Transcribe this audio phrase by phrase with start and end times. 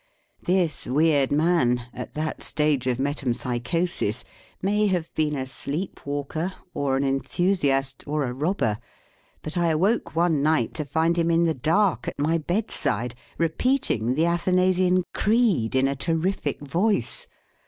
[0.41, 4.23] This weird main, at that stage of metempsychosis,
[4.59, 8.79] may have been a sleep walker or an enthusiast or a robber;
[9.43, 14.15] but I awoke one night to find him in the dark at my bedside, repeating
[14.15, 17.27] the Athanasian Creed in a terrific voice.